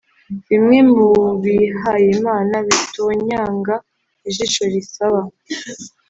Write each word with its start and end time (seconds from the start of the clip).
bimwe 0.49 0.79
mubihayimana 0.93 2.55
bitonyanga 2.67 3.75
ijisho 4.29 4.63
risaba; 4.73 5.21